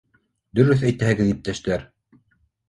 —Дөрөҫ 0.59 0.81
әйтәһегеҙ, 0.89 1.29
иптәштәр. 1.35 1.85